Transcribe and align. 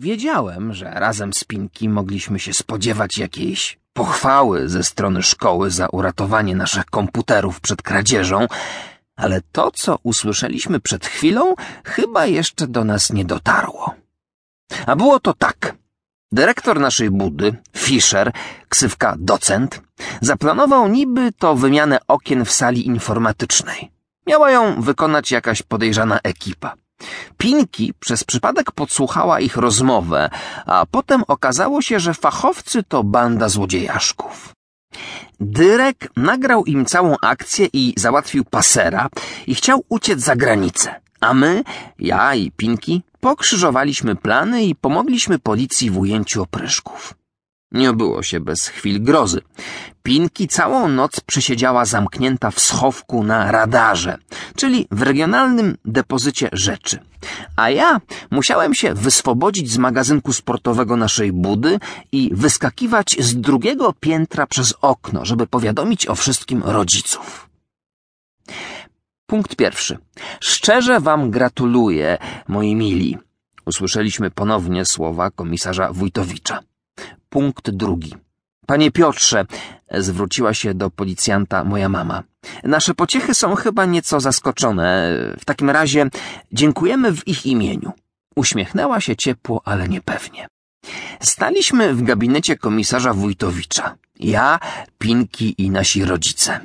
Wiedziałem, 0.00 0.74
że 0.74 0.90
razem 0.90 1.32
z 1.32 1.44
Pinki 1.44 1.88
mogliśmy 1.88 2.38
się 2.38 2.52
spodziewać 2.52 3.18
jakiejś 3.18 3.78
pochwały 3.92 4.68
ze 4.68 4.82
strony 4.82 5.22
szkoły 5.22 5.70
za 5.70 5.88
uratowanie 5.88 6.56
naszych 6.56 6.84
komputerów 6.84 7.60
przed 7.60 7.82
kradzieżą, 7.82 8.46
ale 9.16 9.40
to, 9.52 9.70
co 9.70 9.98
usłyszeliśmy 10.02 10.80
przed 10.80 11.06
chwilą, 11.06 11.54
chyba 11.84 12.26
jeszcze 12.26 12.66
do 12.66 12.84
nas 12.84 13.10
nie 13.10 13.24
dotarło. 13.24 13.94
A 14.86 14.96
było 14.96 15.20
to 15.20 15.34
tak. 15.34 15.74
Dyrektor 16.32 16.80
naszej 16.80 17.10
budy, 17.10 17.56
Fischer, 17.76 18.32
ksywka 18.68 19.16
docent, 19.18 19.80
zaplanował 20.20 20.88
niby 20.88 21.32
to 21.32 21.56
wymianę 21.56 21.98
okien 22.08 22.44
w 22.44 22.52
sali 22.52 22.86
informatycznej. 22.86 23.90
Miała 24.26 24.50
ją 24.50 24.82
wykonać 24.82 25.30
jakaś 25.30 25.62
podejrzana 25.62 26.20
ekipa. 26.22 26.74
Pinki 27.38 27.94
przez 28.00 28.24
przypadek 28.24 28.72
podsłuchała 28.72 29.40
ich 29.40 29.56
rozmowę, 29.56 30.30
a 30.66 30.86
potem 30.90 31.22
okazało 31.28 31.82
się, 31.82 32.00
że 32.00 32.14
fachowcy 32.14 32.82
to 32.82 33.04
banda 33.04 33.48
złodziejaszków. 33.48 34.52
Dyrek 35.40 36.10
nagrał 36.16 36.64
im 36.64 36.84
całą 36.84 37.16
akcję 37.22 37.68
i 37.72 37.94
załatwił 37.96 38.44
pasera 38.44 39.08
i 39.46 39.54
chciał 39.54 39.84
uciec 39.88 40.20
za 40.20 40.36
granicę, 40.36 41.00
a 41.20 41.34
my, 41.34 41.64
ja 41.98 42.34
i 42.34 42.50
Pinki, 42.50 43.02
pokrzyżowaliśmy 43.20 44.16
plany 44.16 44.64
i 44.64 44.74
pomogliśmy 44.74 45.38
policji 45.38 45.90
w 45.90 45.98
ujęciu 45.98 46.42
opryszków. 46.42 47.14
Nie 47.72 47.90
obyło 47.90 48.22
się 48.22 48.40
bez 48.40 48.68
chwil 48.68 49.02
grozy. 49.02 49.40
Pinki 50.02 50.48
całą 50.48 50.88
noc 50.88 51.20
przesiedziała 51.20 51.84
zamknięta 51.84 52.50
w 52.50 52.60
schowku 52.60 53.24
na 53.24 53.52
radarze, 53.52 54.18
czyli 54.56 54.86
w 54.90 55.02
regionalnym 55.02 55.76
depozycie 55.84 56.48
rzeczy. 56.52 56.98
A 57.56 57.70
ja 57.70 58.00
musiałem 58.30 58.74
się 58.74 58.94
wyswobodzić 58.94 59.70
z 59.70 59.78
magazynku 59.78 60.32
sportowego 60.32 60.96
naszej 60.96 61.32
budy 61.32 61.78
i 62.12 62.30
wyskakiwać 62.34 63.16
z 63.18 63.40
drugiego 63.40 63.92
piętra 64.00 64.46
przez 64.46 64.74
okno, 64.80 65.24
żeby 65.24 65.46
powiadomić 65.46 66.06
o 66.06 66.14
wszystkim 66.14 66.62
rodziców. 66.64 67.48
Punkt 69.26 69.56
pierwszy. 69.56 69.98
Szczerze 70.40 71.00
wam 71.00 71.30
gratuluję, 71.30 72.18
moi 72.48 72.74
mili. 72.74 73.18
Usłyszeliśmy 73.66 74.30
ponownie 74.30 74.84
słowa 74.84 75.30
komisarza 75.30 75.92
Wójtowicza. 75.92 76.60
Punkt 77.28 77.70
drugi. 77.70 78.14
Panie 78.66 78.90
Piotrze, 78.90 79.46
zwróciła 79.90 80.54
się 80.54 80.74
do 80.74 80.90
policjanta 80.90 81.64
moja 81.64 81.88
mama. 81.88 82.22
Nasze 82.64 82.94
pociechy 82.94 83.34
są 83.34 83.54
chyba 83.54 83.86
nieco 83.86 84.20
zaskoczone. 84.20 85.08
W 85.40 85.44
takim 85.44 85.70
razie 85.70 86.10
dziękujemy 86.52 87.12
w 87.12 87.28
ich 87.28 87.46
imieniu. 87.46 87.92
Uśmiechnęła 88.36 89.00
się 89.00 89.16
ciepło, 89.16 89.62
ale 89.64 89.88
niepewnie. 89.88 90.46
Staliśmy 91.20 91.94
w 91.94 92.02
gabinecie 92.02 92.56
komisarza 92.56 93.14
Wójtowicza. 93.14 93.94
Ja, 94.20 94.60
Pinki 94.98 95.54
i 95.58 95.70
nasi 95.70 96.04
rodzice. 96.04 96.60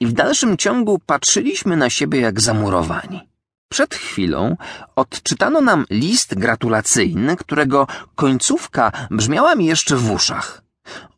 I 0.00 0.06
w 0.06 0.12
dalszym 0.12 0.56
ciągu 0.56 0.98
patrzyliśmy 1.06 1.76
na 1.76 1.90
siebie 1.90 2.20
jak 2.20 2.40
zamurowani. 2.40 3.31
Przed 3.72 3.94
chwilą 3.94 4.56
odczytano 4.96 5.60
nam 5.60 5.84
list 5.90 6.34
gratulacyjny, 6.34 7.36
którego 7.36 7.86
końcówka 8.14 8.92
brzmiała 9.10 9.54
mi 9.54 9.66
jeszcze 9.66 9.96
w 9.96 10.10
uszach. 10.10 10.62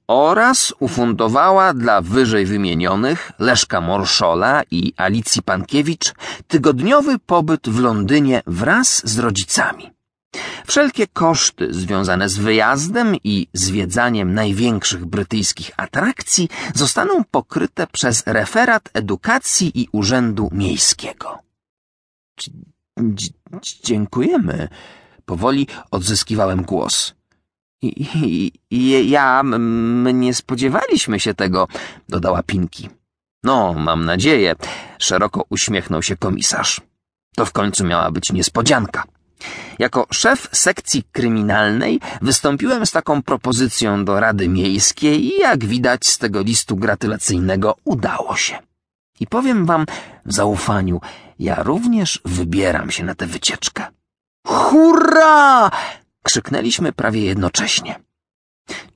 Oraz 0.07 0.75
ufundowała 0.79 1.75
dla 1.75 2.01
wyżej 2.01 2.47
wymienionych 2.47 3.33
Leszka 3.39 3.81
Morszola 3.81 4.63
i 4.71 4.93
Alicji 4.97 5.43
Pankiewicz 5.43 6.15
tygodniowy 6.49 7.19
pobyt 7.19 7.69
w 7.69 7.81
Londynie 7.81 8.43
wraz 8.47 9.03
z 9.05 9.19
rodzicami. 9.19 9.91
Wszelkie 10.67 11.07
koszty 11.07 11.75
związane 11.75 12.29
z 12.29 12.37
wyjazdem 12.39 13.17
i 13.25 13.49
zwiedzaniem 13.53 14.35
największych 14.35 15.07
brytyjskich 15.07 15.71
atrakcji 15.77 16.49
zostaną 16.75 17.25
pokryte 17.31 17.87
przez 17.87 18.23
referat 18.27 18.91
edukacji 18.93 19.81
i 19.81 19.89
urzędu 19.93 20.49
miejskiego. 20.53 21.45
Dziękujemy. 23.85 24.69
Powoli 25.25 25.67
odzyskiwałem 25.91 26.63
głos. 26.63 27.15
I, 27.83 28.07
i, 28.15 28.53
i 28.71 29.11
ja, 29.11 29.43
my 29.43 30.13
nie 30.13 30.35
spodziewaliśmy 30.35 31.21
się 31.21 31.35
tego, 31.35 31.69
dodała 32.09 32.43
Pinki. 32.43 32.89
No, 33.45 33.75
mam 33.75 34.05
nadzieję, 34.05 34.55
szeroko 34.99 35.45
uśmiechnął 35.51 36.03
się 36.03 36.17
komisarz. 36.17 36.81
To 37.37 37.47
w 37.47 37.53
końcu 37.53 37.85
miała 37.85 38.11
być 38.11 38.33
niespodzianka. 38.33 39.05
Jako 39.79 40.07
szef 40.11 40.49
sekcji 40.53 41.05
kryminalnej 41.13 42.01
wystąpiłem 42.23 42.87
z 42.87 42.91
taką 42.91 43.23
propozycją 43.23 44.05
do 44.05 44.21
Rady 44.21 44.49
Miejskiej 44.49 45.25
i 45.25 45.39
jak 45.39 45.65
widać 45.65 46.07
z 46.07 46.19
tego 46.19 46.43
listu 46.43 46.77
gratulacyjnego 46.77 47.77
udało 47.85 48.37
się. 48.37 48.59
I 49.21 49.27
powiem 49.27 49.67
wam 49.67 49.87
w 50.27 50.33
zaufaniu, 50.33 51.01
ja 51.39 51.63
również 51.63 52.21
wybieram 52.25 52.91
się 52.91 53.05
na 53.05 53.15
tę 53.15 53.27
wycieczkę. 53.27 53.87
Hurra! 54.47 55.71
krzyknęliśmy 56.23 56.93
prawie 56.93 57.25
jednocześnie. 57.25 58.01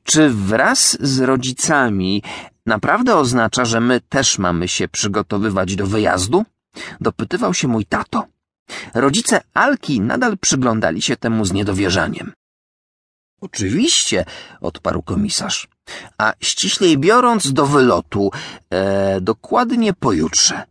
Czy 0.03 0.31
wraz 0.31 0.97
z 1.01 1.21
rodzicami 1.21 2.23
naprawdę 2.67 3.17
oznacza, 3.17 3.65
że 3.65 3.81
my 3.81 4.01
też 4.01 4.39
mamy 4.39 4.69
się 4.69 4.89
przygotowywać 4.89 5.77
do 5.77 5.87
wyjazdu? 5.87 6.45
Dopytywał 7.01 7.55
się 7.55 7.69
mój 7.69 7.85
tato. 7.87 8.27
Rodzice 8.95 9.41
Alki 9.55 10.01
nadal 10.01 10.39
przyglądali 10.39 11.03
się 11.03 11.17
temu 11.17 11.45
z 11.45 11.53
niedowierzaniem. 11.53 12.33
Oczywiście, 13.41 14.25
odparł 14.61 15.03
komisarz. 15.03 15.69
A 16.19 16.33
ściślej 16.41 16.99
biorąc 16.99 17.53
do 17.53 17.67
wylotu, 17.67 18.31
e, 18.71 19.21
dokładnie 19.21 19.93
pojutrze. 19.93 20.63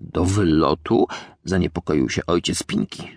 Do 0.00 0.24
wylotu? 0.24 1.06
Zaniepokoił 1.44 2.08
się 2.08 2.26
ojciec 2.26 2.62
Pinki. 2.62 3.08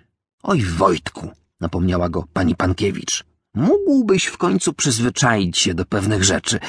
Oj, 0.43 0.61
Wojtku, 0.61 1.31
napomniała 1.59 2.09
go 2.09 2.23
pani 2.33 2.55
Pankiewicz. 2.55 3.23
Mógłbyś 3.55 4.25
w 4.25 4.37
końcu 4.37 4.73
przyzwyczaić 4.73 5.59
się 5.59 5.73
do 5.73 5.85
pewnych 5.85 6.23
rzeczy. 6.23 6.59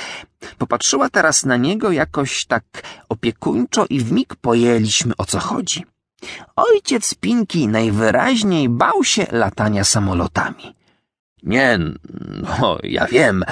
Popatrzyła 0.58 1.10
teraz 1.10 1.44
na 1.44 1.56
niego 1.56 1.92
jakoś 1.92 2.46
tak 2.46 2.64
opiekuńczo 3.08 3.86
i 3.90 4.00
w 4.00 4.12
mig 4.12 4.36
pojęliśmy 4.36 5.12
o 5.16 5.24
co 5.24 5.38
chodzi. 5.38 5.84
Ojciec 6.56 7.14
Pinki 7.14 7.68
najwyraźniej 7.68 8.68
bał 8.68 9.04
się 9.04 9.26
latania 9.32 9.84
samolotami. 9.84 10.74
Nie, 11.42 11.78
no, 12.42 12.78
ja 12.82 13.06
wiem, 13.06 13.44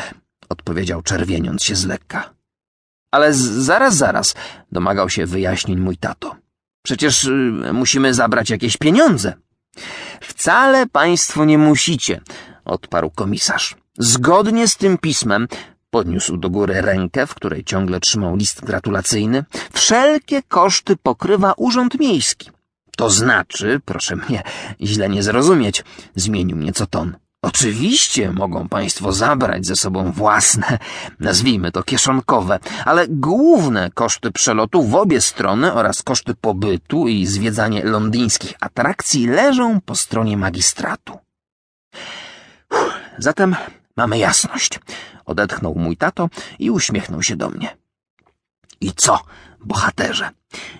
odpowiedział 0.49 1.03
czerwieniąc 1.03 1.63
się 1.63 1.77
z 1.77 1.87
lekka. 1.87 2.31
Ale 3.11 3.35
zaraz, 3.35 3.97
zaraz, 3.97 4.35
domagał 4.73 5.09
się 5.09 5.27
wyjaśnień 5.27 5.79
mój 5.81 5.97
tato. 5.97 6.42
Przecież 6.83 7.25
y, 7.25 7.71
musimy 7.73 8.15
zabrać 8.15 8.51
jakieś 8.51 8.77
pieniądze. 8.77 9.35
Wcale 10.21 10.87
państwo 10.87 11.45
nie 11.45 11.59
musicie, 11.59 12.21
odparł 12.65 13.11
komisarz. 13.11 13.77
Zgodnie 13.99 14.69
z 14.69 14.77
tym 14.77 14.99
pismem 14.99 15.49
podniósł 15.91 16.37
do 16.37 16.51
góry 16.51 16.83
rękę, 16.83 17.27
w 17.27 17.35
której 17.35 17.65
ciągle 17.65 18.01
trzymał 18.01 18.37
list 18.37 18.65
gratulacyjny, 18.65 19.45
wszelkie 19.73 20.43
koszty 20.43 20.97
pokrywa 20.97 21.53
Urząd 21.57 22.01
Miejski. 22.01 22.51
To 22.97 23.11
znaczy, 23.11 23.81
proszę 23.85 24.17
mnie 24.17 24.43
źle 24.81 25.09
nie 25.09 25.23
zrozumieć, 25.23 25.85
zmienił 26.17 26.57
nieco 26.57 26.87
ton. 26.87 27.17
Oczywiście 27.43 28.33
mogą 28.33 28.69
państwo 28.69 29.13
zabrać 29.13 29.67
ze 29.67 29.77
sobą 29.77 30.13
własne, 30.13 30.79
nazwijmy 31.21 31.73
to 31.73 31.83
kieszonkowe, 31.83 32.59
ale 32.85 33.09
główne 33.09 33.91
koszty 33.91 34.31
przelotu 34.31 34.83
w 34.83 34.95
obie 34.95 35.21
strony 35.21 35.73
oraz 35.73 36.03
koszty 36.03 36.35
pobytu 36.35 37.09
i 37.09 37.27
zwiedzanie 37.27 37.85
londyńskich 37.85 38.55
atrakcji 38.61 39.27
leżą 39.27 39.81
po 39.81 39.95
stronie 39.95 40.37
magistratu. 40.37 41.19
Uff, 42.71 42.95
zatem 43.19 43.57
mamy 43.97 44.19
jasność, 44.19 44.81
odetchnął 45.25 45.75
mój 45.75 45.97
tato 45.97 46.29
i 46.59 46.71
uśmiechnął 46.71 47.23
się 47.23 47.37
do 47.37 47.51
mnie. 47.51 47.77
I 48.81 48.93
co, 48.93 49.19
bohaterze? 49.61 50.31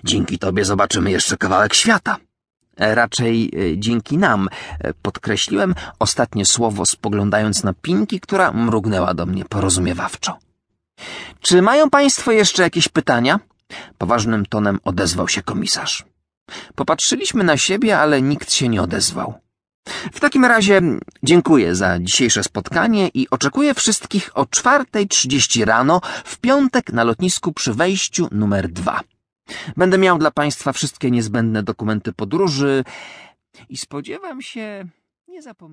Dzięki 0.03 0.39
tobie 0.39 0.65
zobaczymy 0.65 1.11
jeszcze 1.11 1.37
kawałek 1.37 1.73
świata. 1.73 2.17
E, 2.83 2.95
raczej 2.95 3.35
e, 3.45 3.77
dzięki 3.77 4.17
nam, 4.17 4.49
e, 4.79 4.93
podkreśliłem 4.93 5.75
ostatnie 5.99 6.45
słowo, 6.45 6.85
spoglądając 6.85 7.63
na 7.63 7.73
Pinki, 7.73 8.19
która 8.19 8.51
mrugnęła 8.51 9.13
do 9.13 9.25
mnie 9.25 9.45
porozumiewawczo. 9.45 10.37
Czy 11.39 11.61
mają 11.61 11.89
państwo 11.89 12.31
jeszcze 12.31 12.63
jakieś 12.63 12.87
pytania? 12.87 13.39
Poważnym 13.97 14.45
tonem 14.45 14.79
odezwał 14.83 15.27
się 15.27 15.41
komisarz. 15.41 16.05
Popatrzyliśmy 16.75 17.43
na 17.43 17.57
siebie, 17.57 17.99
ale 17.99 18.21
nikt 18.21 18.53
się 18.53 18.69
nie 18.69 18.81
odezwał. 18.81 19.33
W 20.13 20.19
takim 20.19 20.45
razie 20.45 20.81
dziękuję 21.23 21.75
za 21.75 21.99
dzisiejsze 21.99 22.43
spotkanie 22.43 23.07
i 23.13 23.29
oczekuję 23.29 23.73
wszystkich 23.73 24.31
o 24.33 24.45
czwartej 24.45 25.07
trzydzieści 25.07 25.65
rano 25.65 26.01
w 26.25 26.37
piątek 26.37 26.93
na 26.93 27.03
lotnisku 27.03 27.53
przy 27.53 27.73
wejściu 27.73 28.27
numer 28.31 28.69
dwa. 28.69 28.99
Będę 29.77 29.97
miał 29.97 30.17
dla 30.17 30.31
Państwa 30.31 30.73
wszystkie 30.73 31.11
niezbędne 31.11 31.63
dokumenty 31.63 32.13
podróży 32.13 32.83
i 33.69 33.77
spodziewam 33.77 34.41
się, 34.41 34.85
nie 35.27 35.41
zapomnę. 35.41 35.71